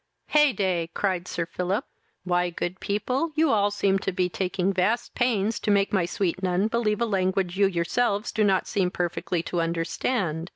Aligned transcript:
"Hey 0.29 0.51
day! 0.51 0.89
(cried 0.95 1.27
Sir 1.27 1.45
Philip;) 1.45 1.85
why, 2.23 2.49
good 2.49 2.79
people, 2.79 3.33
you 3.35 3.51
all 3.51 3.69
seem 3.69 3.99
to 3.99 4.11
be 4.11 4.29
taking 4.29 4.73
vast 4.73 5.13
pains 5.13 5.59
to 5.59 5.69
make 5.69 5.93
my 5.93 6.05
sweet 6.07 6.41
nun 6.41 6.69
believe 6.69 7.01
a 7.01 7.05
language 7.05 7.55
you 7.59 7.67
yourselves 7.67 8.31
do 8.31 8.43
not 8.43 8.67
seem 8.67 8.89
perfectly 8.89 9.43
to 9.43 9.61
understand. 9.61 10.49